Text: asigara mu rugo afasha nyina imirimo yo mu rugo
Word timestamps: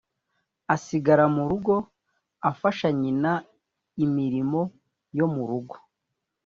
asigara 0.75 1.25
mu 1.35 1.43
rugo 1.49 1.75
afasha 2.51 2.87
nyina 3.01 3.31
imirimo 4.05 4.61
yo 5.17 5.27
mu 5.33 5.43
rugo 5.49 5.75